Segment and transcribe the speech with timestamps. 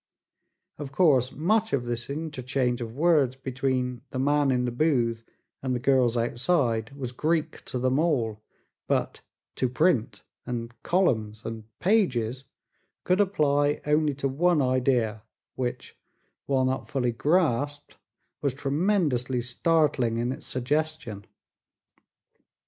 [0.79, 5.23] Of course much of this interchange of words between the man in the booth
[5.61, 8.41] and the girls outside was Greek to them all,
[8.87, 9.21] but
[9.57, 12.45] "to print" and "columns" and "pages"
[13.03, 15.21] could apply only to one idea,
[15.53, 15.95] which,
[16.47, 17.99] while not fully grasped,
[18.41, 21.25] was tremendously startling in its suggestion.